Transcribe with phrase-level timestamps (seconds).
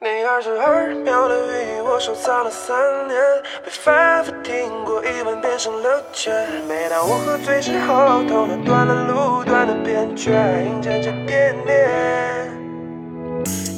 [0.00, 3.18] 你二十二秒的语音，我收藏了三年，
[3.64, 6.32] 被反复听过一万遍，成了茧。
[6.68, 11.90] 每当我喝醉之后，头脑断了路，断了边，却还硬缠着惦念。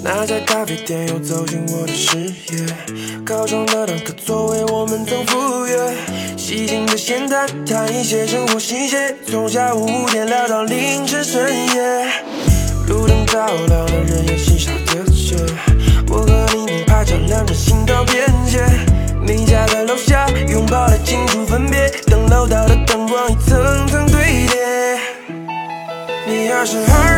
[0.05, 2.67] 那家咖啡店又走进我的视野，
[3.25, 5.79] 靠窗的两个座位，我们曾赴约。
[6.37, 12.13] 细心的闲谈，谈一些生活细节，从下午五点聊到凌晨深夜。
[12.89, 15.37] 路灯照亮了人烟稀少的街，
[17.01, 18.63] 你并排丈量着心跳边界。
[19.23, 24.99] 你家的楼下拥抱的清楚分别，等楼道的灯光一层层堆叠。
[26.27, 27.10] 你二十二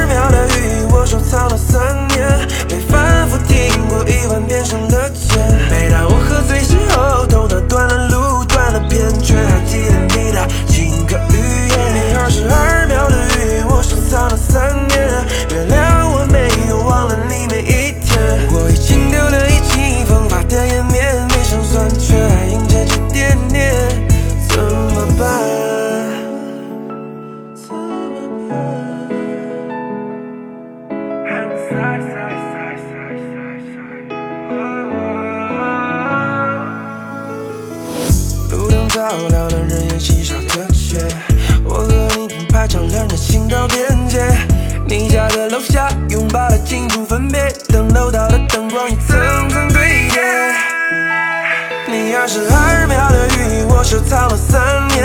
[38.92, 40.98] 照亮了人烟稀少的街，
[41.64, 44.22] 我和你并排丈量着心到边界。
[44.86, 50.20] 你家的楼下拥抱的庆祝分别，等楼道的灯光一层层堆叠。
[51.88, 55.01] 你二十二秒的语音，我收藏了三年，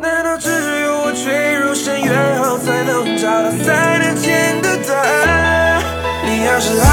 [0.00, 0.48] 难道只
[0.82, 5.82] 有我坠入深渊后，才能找到三年前的答案？
[6.24, 6.86] 你要是爱